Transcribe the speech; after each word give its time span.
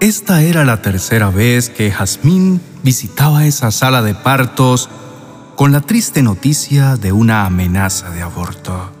Esta 0.00 0.40
era 0.40 0.64
la 0.64 0.80
tercera 0.80 1.28
vez 1.28 1.68
que 1.68 1.90
Jazmín 1.90 2.62
visitaba 2.82 3.44
esa 3.44 3.70
sala 3.70 4.00
de 4.00 4.14
partos 4.14 4.88
con 5.56 5.72
la 5.72 5.82
triste 5.82 6.22
noticia 6.22 6.96
de 6.96 7.12
una 7.12 7.44
amenaza 7.44 8.08
de 8.08 8.22
aborto. 8.22 8.92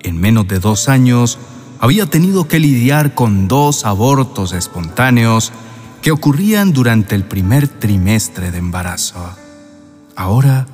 En 0.00 0.18
menos 0.18 0.48
de 0.48 0.58
dos 0.58 0.88
años, 0.88 1.38
había 1.78 2.06
tenido 2.06 2.48
que 2.48 2.58
lidiar 2.58 3.14
con 3.14 3.46
dos 3.46 3.84
abortos 3.84 4.52
espontáneos 4.54 5.52
que 6.02 6.10
ocurrían 6.10 6.72
durante 6.72 7.14
el 7.14 7.22
primer 7.22 7.68
trimestre 7.68 8.50
de 8.50 8.58
embarazo. 8.58 9.36
Ahora 10.16 10.66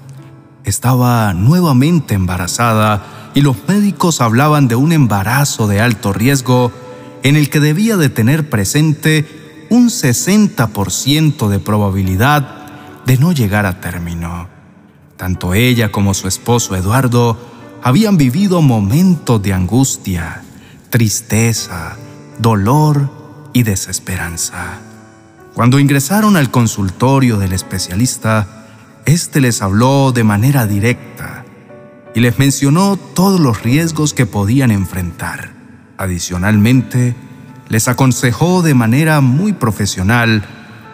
estaba 0.64 1.34
nuevamente 1.34 2.14
embarazada 2.14 3.30
y 3.34 3.42
los 3.42 3.56
médicos 3.68 4.22
hablaban 4.22 4.68
de 4.68 4.76
un 4.76 4.92
embarazo 4.92 5.68
de 5.68 5.82
alto 5.82 6.14
riesgo 6.14 6.72
en 7.22 7.36
el 7.36 7.50
que 7.50 7.60
debía 7.60 7.98
de 7.98 8.08
tener 8.08 8.48
presente 8.48 9.39
un 9.70 9.88
60% 9.88 11.48
de 11.48 11.58
probabilidad 11.60 12.66
de 13.06 13.16
no 13.16 13.32
llegar 13.32 13.66
a 13.66 13.80
término. 13.80 14.48
Tanto 15.16 15.54
ella 15.54 15.90
como 15.90 16.12
su 16.12 16.28
esposo 16.28 16.76
Eduardo 16.76 17.38
habían 17.82 18.16
vivido 18.16 18.62
momentos 18.62 19.42
de 19.42 19.52
angustia, 19.52 20.42
tristeza, 20.90 21.96
dolor 22.38 23.10
y 23.52 23.62
desesperanza. 23.62 24.80
Cuando 25.54 25.78
ingresaron 25.78 26.36
al 26.36 26.50
consultorio 26.50 27.38
del 27.38 27.52
especialista, 27.52 28.66
éste 29.04 29.40
les 29.40 29.62
habló 29.62 30.12
de 30.12 30.24
manera 30.24 30.66
directa 30.66 31.44
y 32.14 32.20
les 32.20 32.38
mencionó 32.38 32.96
todos 32.96 33.40
los 33.40 33.62
riesgos 33.62 34.14
que 34.14 34.26
podían 34.26 34.70
enfrentar. 34.70 35.52
Adicionalmente, 35.96 37.14
les 37.70 37.86
aconsejó 37.86 38.62
de 38.62 38.74
manera 38.74 39.20
muy 39.22 39.52
profesional 39.52 40.42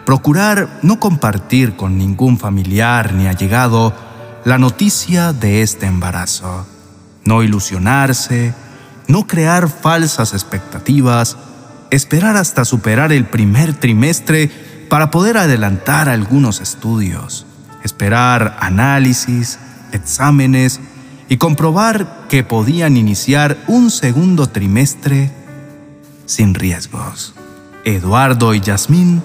procurar 0.05 0.79
no 0.83 0.99
compartir 0.99 1.75
con 1.75 1.97
ningún 1.97 2.37
familiar 2.37 3.13
ni 3.13 3.27
allegado 3.27 3.93
la 4.45 4.59
noticia 4.59 5.33
de 5.33 5.63
este 5.63 5.87
embarazo, 5.87 6.65
no 7.25 7.43
ilusionarse, 7.43 8.53
no 9.07 9.25
crear 9.25 9.69
falsas 9.69 10.33
expectativas, 10.33 11.35
esperar 11.89 12.37
hasta 12.37 12.63
superar 12.63 13.11
el 13.11 13.25
primer 13.25 13.73
trimestre 13.73 14.49
para 14.87 15.09
poder 15.09 15.37
adelantar 15.37 16.07
algunos 16.07 16.61
estudios, 16.61 17.47
esperar 17.83 18.55
análisis, 18.61 19.57
exámenes 19.91 20.79
y 21.27 21.37
comprobar 21.37 22.27
que 22.29 22.43
podían 22.43 22.97
iniciar 22.97 23.57
un 23.67 23.89
segundo 23.89 24.47
trimestre 24.47 25.31
sin 26.27 26.53
riesgos. 26.53 27.33
Eduardo 27.83 28.53
y 28.53 28.59
Yasmín 28.59 29.23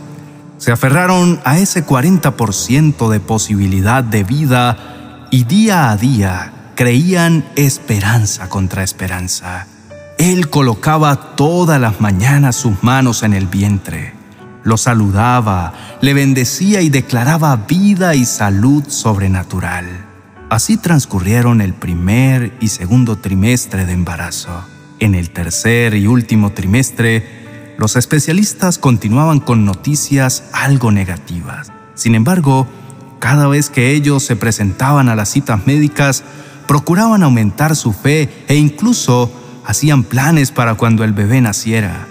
se 0.57 0.73
aferraron 0.73 1.41
a 1.45 1.59
ese 1.59 1.85
40% 1.85 3.11
de 3.11 3.21
posibilidad 3.21 4.03
de 4.03 4.25
vida 4.25 5.27
y 5.31 5.45
día 5.45 5.91
a 5.91 5.97
día 5.99 6.53
creían 6.77 7.45
esperanza 7.57 8.49
contra 8.49 8.83
esperanza. 8.83 9.67
Él 10.19 10.49
colocaba 10.49 11.35
todas 11.37 11.81
las 11.81 12.01
mañanas 12.01 12.57
sus 12.57 12.83
manos 12.83 13.25
en 13.25 13.35
el 13.35 13.47
vientre, 13.47 14.15
lo 14.63 14.77
saludaba, 14.77 15.73
le 16.01 16.15
bendecía 16.15 16.81
y 16.81 16.91
declaraba 16.91 17.57
vida 17.57 18.15
y 18.15 18.25
salud 18.25 18.85
sobrenatural. 18.89 19.87
Así 20.49 20.77
transcurrieron 20.77 21.61
el 21.61 21.75
primer 21.75 22.57
y 22.61 22.69
segundo 22.69 23.17
trimestre 23.17 23.85
de 23.87 23.93
embarazo. 23.95 24.72
En 25.03 25.17
el 25.17 25.31
tercer 25.31 25.95
y 25.95 26.07
último 26.07 26.53
trimestre, 26.53 27.27
los 27.77 27.97
especialistas 27.97 28.79
continuaban 28.79 29.41
con 29.41 29.65
noticias 29.65 30.45
algo 30.53 30.93
negativas. 30.93 31.73
Sin 31.97 32.15
embargo, 32.15 32.69
cada 33.19 33.49
vez 33.49 33.69
que 33.69 33.91
ellos 33.91 34.23
se 34.23 34.37
presentaban 34.37 35.09
a 35.09 35.17
las 35.17 35.29
citas 35.29 35.67
médicas, 35.67 36.23
procuraban 36.69 37.25
aumentar 37.25 37.75
su 37.75 37.93
fe 37.93 38.45
e 38.47 38.55
incluso 38.55 39.29
hacían 39.67 40.05
planes 40.05 40.53
para 40.53 40.77
cuando 40.77 41.03
el 41.03 41.13
bebé 41.13 41.41
naciera, 41.41 42.07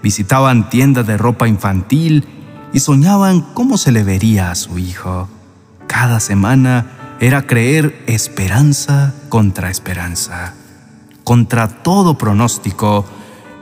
visitaban 0.00 0.70
tiendas 0.70 1.04
de 1.04 1.16
ropa 1.16 1.48
infantil 1.48 2.28
y 2.72 2.78
soñaban 2.78 3.40
cómo 3.54 3.76
se 3.76 3.90
le 3.90 4.04
vería 4.04 4.52
a 4.52 4.54
su 4.54 4.78
hijo. 4.78 5.28
Cada 5.88 6.20
semana 6.20 7.16
era 7.18 7.48
creer 7.48 8.04
esperanza 8.06 9.14
contra 9.30 9.68
esperanza. 9.68 10.54
Contra 11.26 11.66
todo 11.66 12.16
pronóstico, 12.16 13.04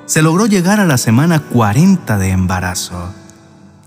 se 0.04 0.20
logró 0.20 0.44
llegar 0.44 0.80
a 0.80 0.84
la 0.84 0.98
semana 0.98 1.40
40 1.40 2.18
de 2.18 2.28
embarazo. 2.28 3.08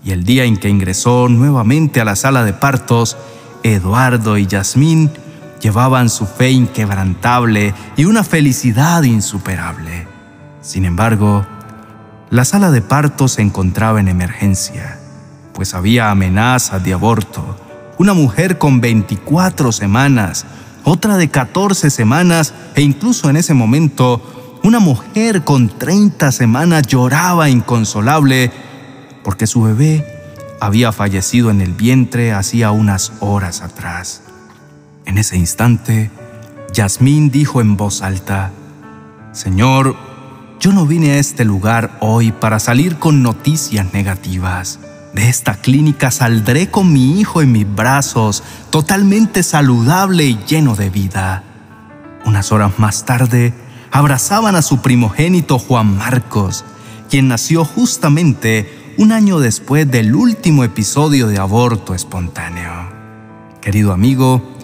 Y 0.02 0.10
el 0.10 0.24
día 0.24 0.42
en 0.42 0.56
que 0.56 0.68
ingresó 0.68 1.28
nuevamente 1.28 2.00
a 2.00 2.04
la 2.04 2.16
sala 2.16 2.42
de 2.42 2.52
partos, 2.52 3.16
Eduardo 3.62 4.36
y 4.36 4.48
Yasmín 4.48 5.12
llevaban 5.60 6.08
su 6.08 6.26
fe 6.26 6.50
inquebrantable 6.50 7.72
y 7.96 8.06
una 8.06 8.24
felicidad 8.24 9.04
insuperable. 9.04 10.08
Sin 10.60 10.84
embargo, 10.84 11.46
la 12.30 12.44
sala 12.44 12.72
de 12.72 12.82
parto 12.82 13.28
se 13.28 13.42
encontraba 13.42 14.00
en 14.00 14.08
emergencia, 14.08 14.98
pues 15.52 15.74
había 15.74 16.10
amenazas 16.10 16.82
de 16.82 16.94
aborto. 16.94 17.56
Una 17.96 18.12
mujer 18.12 18.58
con 18.58 18.80
24 18.80 19.70
semanas, 19.70 20.46
otra 20.84 21.16
de 21.16 21.28
14 21.28 21.90
semanas 21.90 22.54
e 22.74 22.82
incluso 22.82 23.28
en 23.30 23.36
ese 23.36 23.54
momento 23.54 24.22
una 24.62 24.80
mujer 24.80 25.44
con 25.44 25.68
30 25.68 26.32
semanas 26.32 26.86
lloraba 26.86 27.48
inconsolable 27.48 28.50
porque 29.22 29.46
su 29.46 29.62
bebé 29.62 30.04
había 30.60 30.92
fallecido 30.92 31.50
en 31.50 31.60
el 31.60 31.72
vientre 31.72 32.32
hacía 32.32 32.70
unas 32.70 33.12
horas 33.20 33.62
atrás. 33.62 34.22
En 35.06 35.18
ese 35.18 35.36
instante, 35.36 36.10
Yasmín 36.72 37.30
dijo 37.30 37.60
en 37.60 37.76
voz 37.76 38.02
alta, 38.02 38.50
Señor, 39.32 39.96
yo 40.60 40.72
no 40.72 40.86
vine 40.86 41.12
a 41.12 41.18
este 41.18 41.44
lugar 41.44 41.96
hoy 42.00 42.32
para 42.32 42.58
salir 42.58 42.96
con 42.96 43.22
noticias 43.22 43.92
negativas. 43.92 44.80
De 45.18 45.28
esta 45.28 45.56
clínica 45.56 46.12
saldré 46.12 46.70
con 46.70 46.92
mi 46.92 47.18
hijo 47.18 47.42
en 47.42 47.50
mis 47.50 47.66
brazos, 47.68 48.44
totalmente 48.70 49.42
saludable 49.42 50.24
y 50.26 50.38
lleno 50.46 50.76
de 50.76 50.90
vida. 50.90 51.42
Unas 52.24 52.52
horas 52.52 52.78
más 52.78 53.04
tarde, 53.04 53.52
abrazaban 53.90 54.54
a 54.54 54.62
su 54.62 54.80
primogénito 54.80 55.58
Juan 55.58 55.96
Marcos, 55.96 56.64
quien 57.10 57.26
nació 57.26 57.64
justamente 57.64 58.94
un 58.96 59.10
año 59.10 59.40
después 59.40 59.90
del 59.90 60.14
último 60.14 60.62
episodio 60.62 61.26
de 61.26 61.38
aborto 61.38 61.96
espontáneo. 61.96 62.70
Querido 63.60 63.92
amigo, 63.92 64.56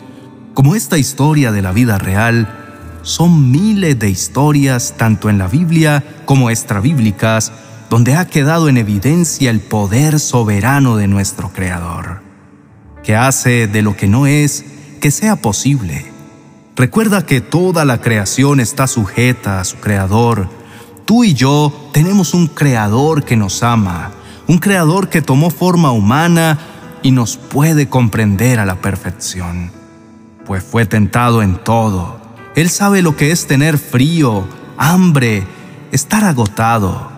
como 0.55 0.77
esta 0.77 0.99
historia 0.99 1.51
de 1.51 1.63
la 1.63 1.73
vida 1.73 1.99
real, 1.99 3.01
son 3.03 3.51
miles 3.51 3.99
de 3.99 4.09
historias, 4.09 4.95
tanto 4.97 5.29
en 5.29 5.39
la 5.39 5.49
Biblia 5.49 6.05
como 6.27 6.49
extrabíblicas, 6.49 7.51
donde 7.94 8.16
ha 8.16 8.27
quedado 8.27 8.69
en 8.69 8.77
evidencia 8.77 9.53
el 9.53 9.60
poder 9.60 10.19
soberano 10.19 10.97
de 10.97 11.06
nuestro 11.06 11.53
Creador, 11.53 12.22
que 13.05 13.15
hace 13.15 13.69
de 13.69 13.82
lo 13.82 13.97
que 13.97 14.09
no 14.09 14.27
es 14.27 14.65
que 15.00 15.12
sea 15.12 15.37
posible. 15.37 16.05
Recuerda 16.75 17.25
que 17.25 17.41
toda 17.41 17.84
la 17.84 18.00
creación 18.00 18.59
está 18.59 18.88
sujeta 18.88 19.60
a 19.60 19.65
su 19.65 19.77
Creador. 19.77 20.49
Tú 21.05 21.22
y 21.22 21.34
yo 21.34 21.72
tenemos 21.93 22.34
un 22.34 22.49
Creador 22.49 23.22
que 23.22 23.37
nos 23.37 23.62
ama, 23.62 24.11
un 24.49 24.59
Creador 24.59 25.09
que 25.09 25.22
tomó 25.22 25.50
forma 25.50 25.93
humana 25.93 26.59
y 27.00 27.12
nos 27.12 27.37
puede 27.37 27.88
comprender 27.88 28.59
a 28.59 28.66
la 28.66 28.81
perfección 28.81 29.71
pues 30.44 30.65
fue 30.65 30.84
tentado 30.84 31.43
en 31.43 31.62
todo. 31.62 32.19
Él 32.56 32.69
sabe 32.71 33.03
lo 33.03 33.16
que 33.16 33.31
es 33.31 33.47
tener 33.47 33.78
frío, 33.78 34.44
hambre, 34.78 35.47
estar 35.93 36.25
agotado. 36.25 37.13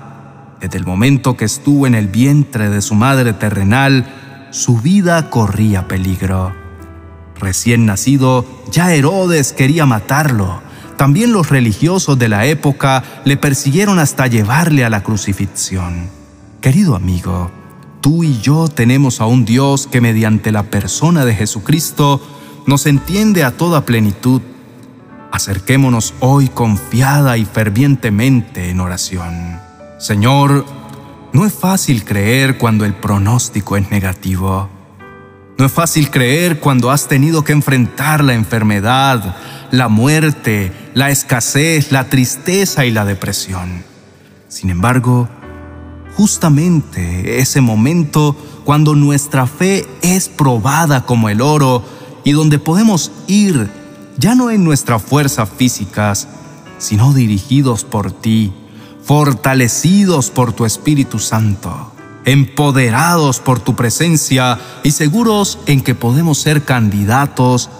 Desde 0.60 0.78
el 0.78 0.86
momento 0.86 1.36
que 1.36 1.44
estuvo 1.44 1.86
en 1.86 1.94
el 1.94 2.08
vientre 2.08 2.70
de 2.70 2.80
su 2.80 2.94
madre 2.94 3.32
terrenal, 3.34 4.06
su 4.50 4.78
vida 4.78 5.28
corría 5.28 5.86
peligro. 5.86 6.54
Recién 7.38 7.84
nacido, 7.84 8.46
ya 8.70 8.94
Herodes 8.94 9.52
quería 9.52 9.84
matarlo. 9.84 10.62
También 10.96 11.32
los 11.32 11.50
religiosos 11.50 12.18
de 12.18 12.30
la 12.30 12.46
época 12.46 13.04
le 13.24 13.36
persiguieron 13.36 13.98
hasta 13.98 14.26
llevarle 14.28 14.84
a 14.84 14.90
la 14.90 15.02
crucifixión. 15.02 16.08
Querido 16.62 16.96
amigo, 16.96 17.50
tú 18.00 18.24
y 18.24 18.40
yo 18.40 18.68
tenemos 18.68 19.20
a 19.20 19.26
un 19.26 19.44
Dios 19.44 19.86
que 19.86 20.00
mediante 20.00 20.52
la 20.52 20.62
persona 20.62 21.26
de 21.26 21.34
Jesucristo 21.34 22.22
nos 22.66 22.86
entiende 22.86 23.44
a 23.44 23.50
toda 23.50 23.84
plenitud, 23.84 24.40
acerquémonos 25.30 26.14
hoy 26.20 26.48
confiada 26.48 27.36
y 27.36 27.44
fervientemente 27.44 28.70
en 28.70 28.80
oración. 28.80 29.65
Señor, 29.98 30.66
no 31.32 31.46
es 31.46 31.54
fácil 31.54 32.04
creer 32.04 32.58
cuando 32.58 32.84
el 32.84 32.94
pronóstico 32.94 33.78
es 33.78 33.90
negativo. 33.90 34.68
No 35.58 35.64
es 35.64 35.72
fácil 35.72 36.10
creer 36.10 36.60
cuando 36.60 36.90
has 36.90 37.08
tenido 37.08 37.44
que 37.44 37.52
enfrentar 37.52 38.22
la 38.22 38.34
enfermedad, 38.34 39.36
la 39.70 39.88
muerte, 39.88 40.70
la 40.92 41.10
escasez, 41.10 41.92
la 41.92 42.10
tristeza 42.10 42.84
y 42.84 42.90
la 42.90 43.06
depresión. 43.06 43.84
Sin 44.48 44.68
embargo, 44.68 45.30
justamente 46.14 47.38
ese 47.38 47.62
momento 47.62 48.36
cuando 48.64 48.94
nuestra 48.94 49.46
fe 49.46 49.86
es 50.02 50.28
probada 50.28 51.06
como 51.06 51.30
el 51.30 51.40
oro 51.40 51.82
y 52.22 52.32
donde 52.32 52.58
podemos 52.58 53.12
ir 53.28 53.70
ya 54.18 54.34
no 54.34 54.50
en 54.50 54.62
nuestras 54.62 55.02
fuerzas 55.02 55.48
físicas, 55.56 56.28
sino 56.76 57.14
dirigidos 57.14 57.84
por 57.84 58.12
ti, 58.12 58.52
fortalecidos 59.06 60.30
por 60.32 60.52
tu 60.52 60.64
Espíritu 60.64 61.20
Santo, 61.20 61.92
empoderados 62.24 63.38
por 63.38 63.60
tu 63.60 63.76
presencia 63.76 64.58
y 64.82 64.90
seguros 64.90 65.60
en 65.66 65.80
que 65.80 65.94
podemos 65.94 66.38
ser 66.38 66.64
candidatos 66.64 67.70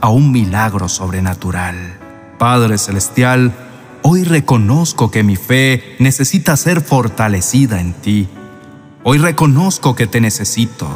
a 0.00 0.08
un 0.08 0.32
milagro 0.32 0.88
sobrenatural. 0.88 1.76
Padre 2.36 2.78
Celestial, 2.78 3.52
hoy 4.02 4.24
reconozco 4.24 5.12
que 5.12 5.22
mi 5.22 5.36
fe 5.36 5.94
necesita 6.00 6.56
ser 6.56 6.80
fortalecida 6.80 7.80
en 7.80 7.92
ti. 7.92 8.28
Hoy 9.04 9.18
reconozco 9.18 9.94
que 9.94 10.08
te 10.08 10.20
necesito. 10.20 10.88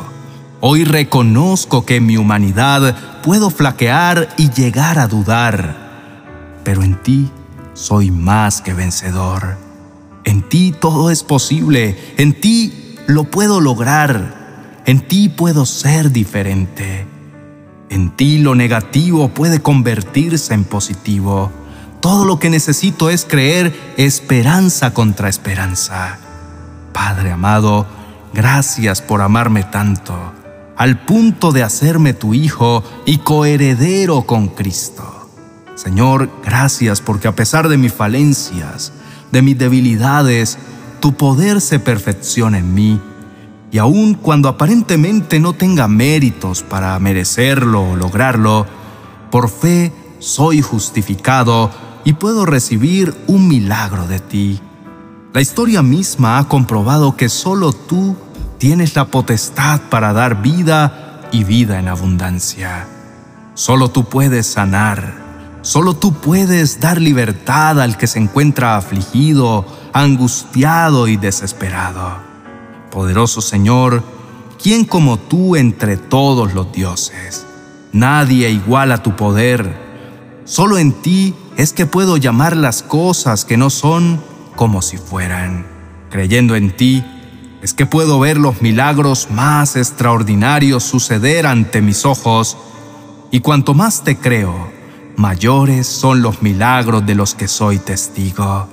Hoy 0.61 0.83
reconozco 0.83 1.87
que 1.87 2.01
mi 2.01 2.17
humanidad 2.17 3.23
puedo 3.23 3.51
flaquear 3.51 4.35
y 4.37 4.51
llegar 4.51 4.99
a 4.99 5.07
dudar. 5.07 6.57
Pero 6.65 6.83
en 6.83 7.01
ti 7.01 7.31
soy 7.75 8.11
más 8.11 8.61
que 8.61 8.75
vencedor. 8.75 9.66
En 10.27 10.43
ti 10.43 10.75
todo 10.79 11.11
es 11.11 11.23
posible. 11.23 11.97
En 12.19 12.39
ti 12.39 12.97
lo 13.07 13.25
puedo 13.25 13.61
lograr. 13.61 14.83
En 14.85 15.01
ti 15.01 15.31
puedo 15.31 15.65
ser 15.65 16.11
diferente. 16.11 17.07
En 17.89 18.11
ti 18.11 18.39
lo 18.39 18.55
negativo 18.55 19.29
puede 19.29 19.63
convertirse 19.63 20.53
en 20.53 20.65
positivo. 20.65 21.51
Todo 22.01 22.25
lo 22.25 22.39
que 22.39 22.51
necesito 22.51 23.09
es 23.09 23.25
creer 23.25 23.73
esperanza 23.97 24.93
contra 24.93 25.29
esperanza. 25.29 26.19
Padre 26.93 27.31
amado, 27.31 27.87
gracias 28.35 29.03
por 29.03 29.23
amarme 29.23 29.63
tanto, 29.63 30.15
al 30.77 31.05
punto 31.05 31.53
de 31.53 31.63
hacerme 31.63 32.15
tu 32.15 32.35
hijo 32.35 32.83
y 33.07 33.19
coheredero 33.19 34.23
con 34.23 34.49
Cristo. 34.49 35.31
Señor, 35.77 36.31
gracias 36.45 37.01
porque 37.01 37.29
a 37.29 37.37
pesar 37.37 37.69
de 37.69 37.77
mis 37.77 37.93
falencias, 37.93 38.93
de 39.33 39.43
mis 39.43 39.59
debilidades, 39.59 40.59
tu 41.01 41.15
poder 41.15 41.61
se 41.61 41.79
perfecciona 41.79 42.59
en 42.59 42.75
mí 42.75 43.01
y 43.71 43.79
aun 43.79 44.15
cuando 44.15 44.49
aparentemente 44.49 45.41
no 45.41 45.53
tenga 45.53 45.89
méritos 45.89 46.63
para 46.63 46.99
merecerlo 46.99 47.91
o 47.91 47.97
lograrlo, 47.97 48.67
por 49.31 49.51
fe 49.51 49.93
soy 50.19 50.63
justificado 50.63 51.71
y 52.05 52.15
puedo 52.15 52.47
recibir 52.47 53.15
un 53.27 53.49
milagro 53.49 54.07
de 54.07 54.21
ti. 54.21 54.61
La 55.35 55.41
historia 55.41 55.83
misma 55.83 56.39
ha 56.39 56.49
comprobado 56.49 57.17
que 57.17 57.29
solo 57.29 57.73
tú 57.73 58.17
tienes 58.59 58.95
la 58.97 59.07
potestad 59.07 59.81
para 59.91 60.13
dar 60.13 60.41
vida 60.41 61.21
y 61.33 61.45
vida 61.45 61.79
en 61.79 61.89
abundancia. 61.89 62.89
Solo 63.55 63.91
tú 63.91 64.05
puedes 64.05 64.47
sanar, 64.47 65.26
solo 65.67 65.97
tú 65.97 66.13
puedes 66.13 66.79
dar 66.79 67.01
libertad 67.01 67.81
al 67.81 67.99
que 67.99 68.07
se 68.07 68.21
encuentra 68.21 68.77
afligido, 68.77 69.67
angustiado 69.93 71.09
y 71.09 71.17
desesperado. 71.17 72.19
Poderoso 72.93 73.41
Señor, 73.41 74.05
¿quién 74.63 74.85
como 74.85 75.19
tú 75.19 75.57
entre 75.57 75.97
todos 75.97 76.55
los 76.55 76.71
dioses? 76.71 77.45
Nadie 77.93 78.49
iguala 78.51 79.03
tu 79.03 79.17
poder. 79.17 79.77
Solo 80.45 80.79
en 80.79 80.93
ti 80.93 81.35
es 81.57 81.73
que 81.73 81.85
puedo 81.85 82.17
llamar 82.17 82.57
las 82.57 82.85
cosas 82.85 83.45
que 83.45 83.57
no 83.57 83.69
son 83.69 84.23
como 84.55 84.83
si 84.83 84.99
fueran. 84.99 85.67
Creyendo 86.11 86.55
en 86.55 86.77
ti, 86.77 87.05
es 87.61 87.75
que 87.75 87.87
puedo 87.87 88.21
ver 88.21 88.37
los 88.37 88.63
milagros 88.63 89.33
más 89.33 89.75
extraordinarios 89.75 90.85
suceder 90.85 91.45
ante 91.45 91.83
mis 91.83 92.05
ojos, 92.05 92.57
y 93.33 93.41
cuanto 93.41 93.75
más 93.75 94.05
te 94.05 94.17
creo, 94.17 94.76
mayores 95.17 95.87
son 95.87 96.23
los 96.23 96.43
milagros 96.43 97.05
de 97.07 97.15
los 97.15 97.35
que 97.35 97.49
soy 97.49 97.79
testigo. 97.79 98.69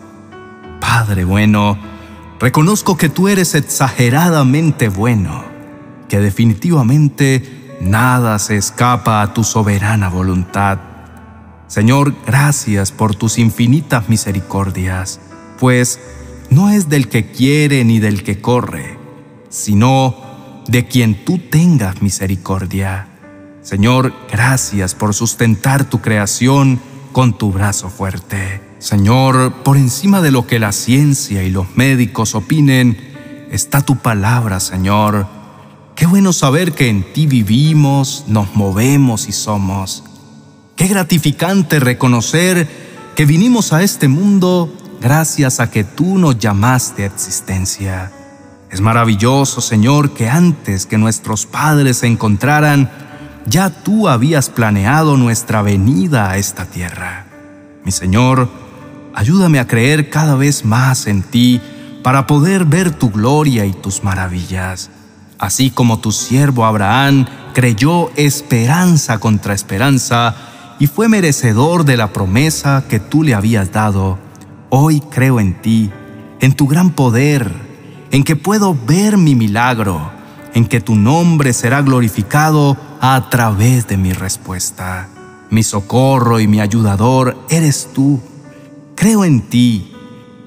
Padre 0.80 1.26
bueno, 1.26 1.78
Reconozco 2.44 2.98
que 2.98 3.08
tú 3.08 3.30
eres 3.30 3.56
exageradamente 3.56 4.90
bueno, 4.90 5.46
que 6.10 6.20
definitivamente 6.20 7.78
nada 7.80 8.38
se 8.38 8.58
escapa 8.58 9.22
a 9.22 9.34
tu 9.34 9.46
soberana 9.46 10.10
voluntad. 10.10 10.78
Señor, 11.68 12.14
gracias 12.28 12.92
por 12.92 13.16
tus 13.16 13.38
infinitas 13.38 14.10
misericordias, 14.10 15.22
pues 15.58 16.02
no 16.50 16.70
es 16.70 16.90
del 16.90 17.08
que 17.08 17.32
quiere 17.32 17.86
ni 17.86 18.00
del 18.00 18.24
que 18.24 18.42
corre, 18.42 18.98
sino 19.48 20.14
de 20.68 20.86
quien 20.86 21.24
tú 21.24 21.38
tengas 21.38 22.02
misericordia. 22.02 23.08
Señor, 23.64 24.14
gracias 24.30 24.94
por 24.94 25.14
sustentar 25.14 25.86
tu 25.86 26.02
creación 26.02 26.82
con 27.14 27.38
tu 27.38 27.54
brazo 27.54 27.90
fuerte. 27.90 28.62
Señor, 28.80 29.64
por 29.64 29.78
encima 29.78 30.22
de 30.22 30.32
lo 30.32 30.46
que 30.46 30.60
la 30.60 30.74
ciencia 30.74 31.44
y 31.44 31.50
los 31.50 31.78
médicos 31.78 32.36
opinen, 32.36 33.48
está 33.52 33.80
tu 33.80 33.96
palabra, 33.96 34.60
Señor. 34.60 35.28
Qué 35.96 36.06
bueno 36.06 36.34
saber 36.34 36.74
que 36.74 36.90
en 36.90 37.14
ti 37.14 37.26
vivimos, 37.26 38.26
nos 38.28 38.54
movemos 38.54 39.30
y 39.30 39.32
somos. 39.32 40.04
Qué 40.76 40.88
gratificante 40.88 41.80
reconocer 41.80 42.68
que 43.16 43.26
vinimos 43.26 43.72
a 43.72 43.82
este 43.82 44.10
mundo 44.10 44.76
gracias 45.00 45.62
a 45.62 45.72
que 45.72 45.86
tú 45.86 46.18
nos 46.18 46.38
llamaste 46.38 47.04
a 47.04 47.08
existencia. 47.08 48.12
Es 48.70 48.82
maravilloso, 48.82 49.62
Señor, 49.62 50.14
que 50.14 50.30
antes 50.30 50.86
que 50.86 50.98
nuestros 50.98 51.46
padres 51.46 51.98
se 51.98 52.08
encontraran, 52.08 52.90
ya 53.46 53.70
tú 53.70 54.08
habías 54.08 54.50
planeado 54.50 55.18
nuestra 55.18 55.62
venida 55.62 56.30
a 56.30 56.38
esta 56.38 56.66
tierra. 56.66 57.26
Mi 57.84 57.92
Señor, 57.92 58.50
Ayúdame 59.16 59.60
a 59.60 59.68
creer 59.68 60.10
cada 60.10 60.36
vez 60.36 60.66
más 60.66 61.06
en 61.06 61.22
ti 61.22 61.62
para 62.02 62.26
poder 62.26 62.66
ver 62.66 62.92
tu 62.92 63.12
gloria 63.12 63.66
y 63.66 63.72
tus 63.72 64.04
maravillas. 64.04 64.90
Así 65.38 65.70
como 65.70 66.00
tu 66.00 66.12
siervo 66.12 66.66
Abraham 66.66 67.28
creyó 67.54 68.10
esperanza 68.16 69.20
contra 69.20 69.54
esperanza 69.54 70.36
y 70.80 70.88
fue 70.88 71.10
merecedor 71.10 71.86
de 71.86 71.96
la 71.96 72.12
promesa 72.12 72.86
que 72.90 73.00
tú 73.00 73.22
le 73.22 73.36
habías 73.36 73.72
dado, 73.72 74.18
hoy 74.70 75.00
creo 75.12 75.40
en 75.40 75.62
ti, 75.62 75.92
en 76.40 76.54
tu 76.54 76.68
gran 76.68 76.90
poder, 76.90 77.52
en 78.10 78.24
que 78.24 78.36
puedo 78.36 78.76
ver 78.88 79.18
mi 79.18 79.36
milagro, 79.36 80.12
en 80.54 80.66
que 80.66 80.82
tu 80.82 80.96
nombre 80.96 81.54
será 81.54 81.82
glorificado 81.82 82.78
a 83.02 83.30
través 83.30 83.88
de 83.88 83.98
mi 83.98 84.14
respuesta. 84.14 85.10
Mi 85.50 85.64
socorro 85.64 86.40
y 86.40 86.48
mi 86.48 86.62
ayudador 86.62 87.38
eres 87.50 87.90
tú 87.94 88.22
Creo 88.96 89.26
en 89.26 89.42
ti, 89.42 89.92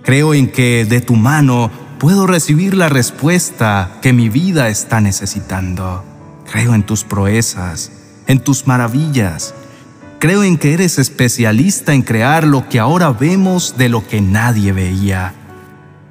creo 0.02 0.32
en 0.32 0.50
que 0.50 0.84
de 0.84 1.00
tu 1.00 1.16
mano 1.16 1.70
puedo 1.98 2.26
recibir 2.26 2.74
la 2.74 2.88
respuesta 2.88 3.98
que 4.00 4.12
mi 4.12 4.28
vida 4.28 4.68
está 4.68 5.00
necesitando. 5.00 6.04
Creo 6.50 6.74
en 6.74 6.84
tus 6.84 7.04
proezas, 7.04 7.90
en 8.26 8.38
tus 8.38 8.66
maravillas. 8.66 9.52
Creo 10.20 10.44
en 10.44 10.56
que 10.56 10.72
eres 10.72 10.98
especialista 10.98 11.92
en 11.92 12.02
crear 12.02 12.44
lo 12.44 12.68
que 12.68 12.78
ahora 12.78 13.10
vemos 13.10 13.76
de 13.76 13.88
lo 13.88 14.06
que 14.06 14.20
nadie 14.20 14.72
veía. 14.72 15.34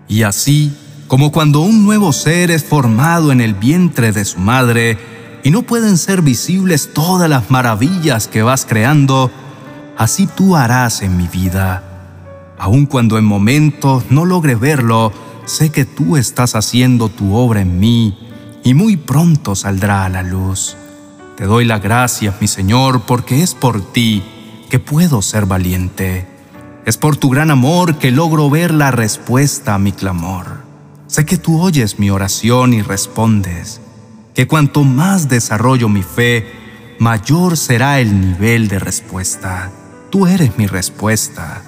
Y 0.07 0.23
así, 0.23 0.77
como 1.07 1.31
cuando 1.31 1.61
un 1.61 1.85
nuevo 1.85 2.13
ser 2.13 2.51
es 2.51 2.63
formado 2.63 3.31
en 3.31 3.41
el 3.41 3.53
vientre 3.53 4.11
de 4.11 4.25
su 4.25 4.39
madre 4.39 4.97
y 5.43 5.51
no 5.51 5.61
pueden 5.63 5.97
ser 5.97 6.21
visibles 6.21 6.93
todas 6.93 7.29
las 7.29 7.51
maravillas 7.51 8.27
que 8.27 8.43
vas 8.43 8.65
creando, 8.65 9.31
así 9.97 10.27
tú 10.27 10.55
harás 10.55 11.01
en 11.01 11.17
mi 11.17 11.27
vida 11.27 11.91
Aun 12.57 12.85
cuando 12.85 13.17
en 13.17 13.25
momentos 13.25 14.05
no 14.09 14.25
logre 14.25 14.55
verlo, 14.55 15.11
sé 15.45 15.69
que 15.69 15.85
tú 15.85 16.17
estás 16.17 16.55
haciendo 16.55 17.09
tu 17.09 17.35
obra 17.35 17.61
en 17.61 17.79
mí 17.79 18.17
y 18.63 18.73
muy 18.73 18.97
pronto 18.97 19.55
saldrá 19.55 20.05
a 20.05 20.09
la 20.09 20.23
luz. 20.23 20.77
Te 21.37 21.45
doy 21.45 21.65
las 21.65 21.83
gracias, 21.83 22.35
mi 22.39 22.47
Señor, 22.47 23.01
porque 23.01 23.43
es 23.43 23.53
por 23.53 23.81
ti 23.91 24.23
que 24.69 24.79
puedo 24.79 25.21
ser 25.21 25.45
valiente. 25.45 26.27
Es 26.85 26.97
por 26.97 27.17
tu 27.17 27.29
gran 27.29 27.51
amor 27.51 27.97
que 27.97 28.11
logro 28.11 28.49
ver 28.49 28.73
la 28.73 28.91
respuesta 28.91 29.75
a 29.75 29.79
mi 29.79 29.91
clamor. 29.91 30.64
Sé 31.07 31.25
que 31.25 31.37
tú 31.37 31.61
oyes 31.61 31.99
mi 31.99 32.09
oración 32.09 32.73
y 32.73 32.81
respondes, 32.81 33.81
que 34.33 34.47
cuanto 34.47 34.83
más 34.83 35.29
desarrollo 35.29 35.89
mi 35.89 36.03
fe, 36.03 36.45
mayor 36.99 37.57
será 37.57 37.99
el 37.99 38.19
nivel 38.19 38.67
de 38.67 38.79
respuesta. 38.79 39.71
Tú 40.09 40.27
eres 40.27 40.57
mi 40.57 40.67
respuesta 40.67 41.63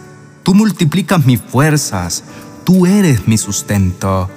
Tú 0.48 0.54
multiplicas 0.54 1.26
mis 1.26 1.42
fuerzas, 1.42 2.24
tú 2.64 2.86
eres 2.86 3.28
mi 3.28 3.38
sustento, 3.38 4.30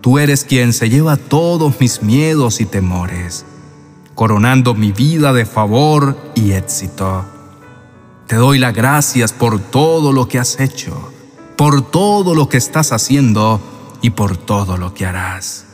tú 0.00 0.18
eres 0.18 0.44
quien 0.44 0.72
se 0.72 0.88
lleva 0.88 1.18
todos 1.18 1.78
mis 1.78 2.02
miedos 2.02 2.62
y 2.62 2.64
temores, 2.64 3.44
coronando 4.14 4.72
mi 4.72 4.92
vida 4.92 5.34
de 5.34 5.44
favor 5.44 6.16
y 6.34 6.52
éxito. 6.52 7.26
Te 8.28 8.36
doy 8.36 8.58
las 8.58 8.72
gracias 8.72 9.34
por 9.34 9.60
todo 9.60 10.14
lo 10.14 10.26
que 10.26 10.38
has 10.38 10.58
hecho, 10.58 11.12
por 11.54 11.82
todo 11.82 12.34
lo 12.34 12.48
que 12.48 12.56
estás 12.56 12.90
haciendo 12.90 13.60
y 14.02 14.10
por 14.10 14.36
todo 14.36 14.76
lo 14.76 14.92
que 14.92 15.06
harás. 15.06 15.64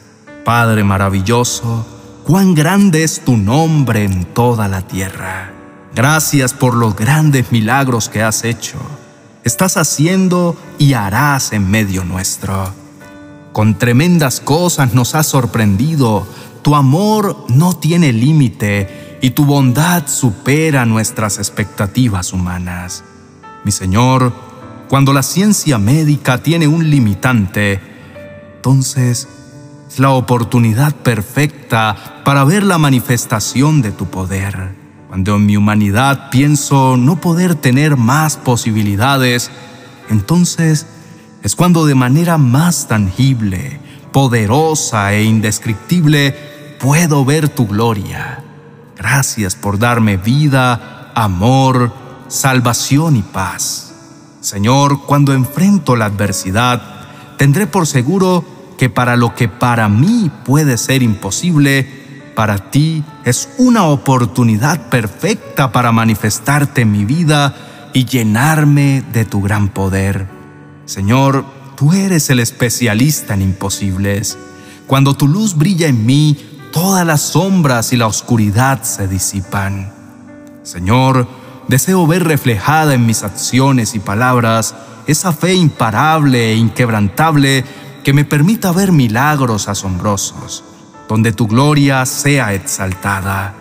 Padre 0.45 0.85
maravilloso, 0.85 1.87
cuán 2.25 2.55
grande 2.55 3.03
es 3.03 3.25
tu 3.25 3.37
nombre 3.37 4.05
en 4.05 4.27
toda 4.27 4.69
la 4.69 4.83
tierra. 4.83 5.53
Gracias 5.95 6.53
por 6.53 6.75
los 6.75 6.95
grandes 6.95 7.51
milagros 7.51 8.09
que 8.09 8.23
has 8.23 8.45
hecho, 8.45 8.79
estás 9.43 9.77
haciendo 9.77 10.57
y 10.79 10.93
harás 10.93 11.53
en 11.53 11.69
medio 11.71 12.05
nuestro. 12.05 12.73
Con 13.53 13.79
tremendas 13.79 14.41
cosas 14.41 14.95
nos 14.95 15.15
has 15.15 15.27
sorprendido, 15.27 16.27
tu 16.63 16.77
amor 16.77 17.47
no 17.49 17.75
tiene 17.75 18.13
límite 18.13 19.19
y 19.23 19.31
tu 19.31 19.45
bondad 19.45 20.07
supera 20.07 20.85
nuestras 20.85 21.39
expectativas 21.39 22.33
humanas. 22.33 23.03
Mi 23.65 23.73
Señor, 23.73 24.33
cuando 24.89 25.13
la 25.13 25.23
ciencia 25.23 25.79
médica 25.79 26.43
tiene 26.43 26.69
un 26.69 26.89
limitante, 26.91 27.81
entonces 28.69 29.27
es 29.89 29.99
la 29.99 30.11
oportunidad 30.11 30.95
perfecta 30.95 32.21
para 32.23 32.45
ver 32.45 32.65
la 32.65 32.77
manifestación 32.77 33.81
de 33.81 33.93
tu 33.93 34.11
poder. 34.11 34.75
Cuando 35.09 35.37
en 35.37 35.47
mi 35.47 35.57
humanidad 35.57 36.29
pienso 36.29 36.99
no 36.99 37.19
poder 37.19 37.55
tener 37.55 37.97
más 37.97 38.37
posibilidades, 38.37 39.51
entonces 40.11 40.87
es 41.43 41.57
cuando 41.57 41.87
de 41.87 41.95
manera 41.95 42.37
más 42.37 42.89
tangible, 42.89 43.81
poderosa 44.13 45.15
e 45.15 45.25
indescriptible 45.25 46.37
puedo 46.79 47.25
ver 47.25 47.49
tu 47.49 47.67
gloria. 47.67 48.45
Gracias 48.99 49.57
por 49.57 49.79
darme 49.79 50.19
vida, 50.19 51.11
amor, 51.15 51.91
salvación 52.29 53.17
y 53.17 53.23
paz. 53.23 53.95
Señor, 54.43 55.07
cuando 55.07 55.33
enfrento 55.33 55.97
la 55.97 56.05
adversidad, 56.05 56.99
tendré 57.39 57.67
por 57.67 57.87
seguro 57.87 58.58
que 58.79 58.89
para 58.89 59.17
lo 59.17 59.35
que 59.35 59.49
para 59.49 59.89
mí 59.89 60.31
puede 60.45 60.79
ser 60.79 61.03
imposible, 61.03 61.87
para 62.35 62.71
ti 62.71 63.05
es 63.25 63.49
una 63.59 63.85
oportunidad 63.85 64.89
perfecta 64.89 65.73
para 65.73 65.91
manifestarte 65.91 66.83
en 66.83 66.93
mi 66.93 67.05
vida 67.05 67.57
y 67.93 68.05
llenarme 68.05 69.03
de 69.13 69.25
tu 69.25 69.43
gran 69.43 69.69
poder. 69.69 70.29
Señor, 70.85 71.45
tú 71.77 71.93
eres 71.93 72.31
el 72.31 72.39
especialista 72.39 73.35
en 73.35 73.43
imposibles. 73.43 74.39
Cuando 74.87 75.15
tu 75.15 75.27
luz 75.27 75.57
brilla 75.57 75.89
en 75.89 76.07
mí, 76.07 76.39
todas 76.73 77.05
las 77.05 77.21
sombras 77.21 77.93
y 77.93 77.97
la 77.97 78.07
oscuridad 78.07 78.85
se 78.85 79.09
disipan. 79.09 79.93
Señor, 80.63 81.27
deseo 81.67 82.07
ver 82.07 82.23
reflejada 82.23 82.95
en 82.95 83.05
mis 83.05 83.25
acciones 83.25 83.97
y 83.97 83.99
palabras 83.99 84.77
esa 85.09 85.33
fe 85.33 85.55
imparable 85.55 86.53
e 86.53 86.55
inquebrantable 86.55 87.65
que 88.05 88.13
me 88.13 88.25
permita 88.25 88.73
ver 88.73 88.93
milagros 88.93 89.69
asombrosos 89.69 90.65
donde 91.09 91.33
tu 91.33 91.47
gloria 91.49 92.05
sea 92.07 92.55
exaltada. 92.55 93.55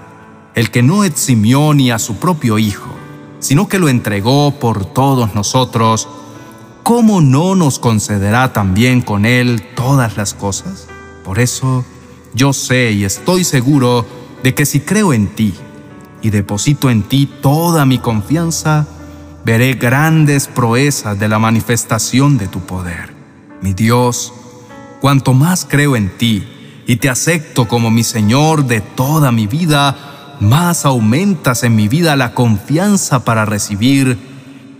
El 0.54 0.70
que 0.70 0.84
no 0.84 1.04
eximió 1.04 1.74
ni 1.74 1.92
a 1.92 1.98
su 1.98 2.18
propio 2.18 2.60
Hijo, 2.60 2.94
sino 3.40 3.68
que 3.68 3.80
lo 3.80 3.88
entregó 3.88 4.52
por 4.60 4.86
todos 4.86 5.34
nosotros, 5.34 6.10
¿cómo 6.84 7.22
no 7.22 7.56
nos 7.56 7.80
concederá 7.80 8.52
también 8.54 9.02
con 9.02 9.26
Él 9.26 9.64
todas 9.76 10.18
las 10.18 10.34
cosas? 10.34 10.88
Por 11.24 11.40
eso, 11.40 11.86
yo 12.34 12.54
sé 12.54 12.92
y 12.92 13.06
estoy 13.06 13.44
seguro 13.44 14.06
de 14.44 14.54
que 14.54 14.66
si 14.66 14.82
creo 14.82 15.14
en 15.14 15.28
ti 15.28 15.54
y 16.22 16.30
deposito 16.30 16.90
en 16.90 17.04
ti 17.04 17.30
toda 17.42 17.86
mi 17.86 18.00
confianza, 18.00 18.88
veré 19.46 19.76
grandes 19.76 20.48
proezas 20.48 21.18
de 21.18 21.30
la 21.30 21.40
manifestación 21.40 22.38
de 22.38 22.48
tu 22.48 22.60
poder. 22.62 23.17
Mi 23.62 23.74
Dios, 23.74 24.34
cuanto 25.02 25.34
más 25.34 25.66
creo 25.70 25.96
en 25.96 26.16
ti, 26.18 26.48
y 26.86 26.96
te 26.98 27.10
acepto 27.10 27.68
como 27.68 27.92
mi 27.92 28.04
Señor 28.04 28.66
de 28.66 28.82
toda 28.82 29.32
mi 29.32 29.46
vida, 29.46 30.38
más 30.40 30.86
aumentas 30.86 31.64
en 31.64 31.76
mi 31.76 31.88
vida 31.88 32.16
la 32.16 32.34
confianza 32.34 33.26
para 33.26 33.46
recibir 33.46 34.18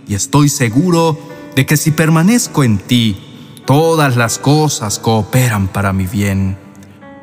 y 0.08 0.14
estoy 0.14 0.48
seguro 0.48 1.18
de 1.54 1.66
que 1.66 1.76
si 1.76 1.90
permanezco 1.90 2.64
en 2.64 2.78
ti, 2.78 3.62
todas 3.66 4.16
las 4.16 4.38
cosas 4.38 4.98
cooperan 4.98 5.68
para 5.68 5.92
mi 5.92 6.06
bien. 6.06 6.56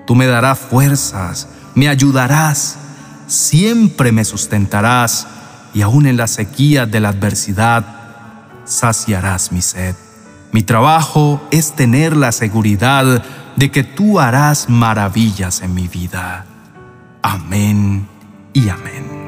Tú 0.06 0.14
me 0.14 0.28
darás 0.28 0.60
fuerzas, 0.60 1.48
me 1.74 1.90
ayudarás, 1.90 2.78
siempre 3.28 4.12
me 4.12 4.24
sustentarás 4.24 5.28
y 5.74 5.82
aun 5.82 6.06
en 6.06 6.18
la 6.18 6.28
sequía 6.28 6.86
de 6.86 7.00
la 7.00 7.10
adversidad 7.10 7.86
saciarás 8.66 9.52
mi 9.52 9.64
sed. 9.64 9.96
Mi 10.56 10.64
trabajo 10.64 11.46
es 11.52 11.74
tener 11.74 12.16
la 12.16 12.32
seguridad 12.32 13.22
de 13.58 13.72
que 13.72 13.84
tú 13.84 14.22
harás 14.22 14.70
maravillas 14.70 15.60
en 15.60 15.74
mi 15.74 15.90
vida. 15.90 16.46
Amén 17.22 18.08
y 18.54 18.70
amén. 18.70 19.25